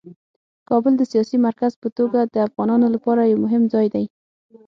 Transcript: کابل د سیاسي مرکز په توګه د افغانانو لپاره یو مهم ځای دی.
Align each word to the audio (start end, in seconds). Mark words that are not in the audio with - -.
کابل 0.69 0.93
د 0.97 1.01
سیاسي 1.11 1.37
مرکز 1.47 1.71
په 1.81 1.87
توګه 1.97 2.19
د 2.33 2.35
افغانانو 2.47 2.87
لپاره 2.95 3.21
یو 3.31 3.39
مهم 3.45 3.63
ځای 3.73 3.87
دی. 3.93 4.05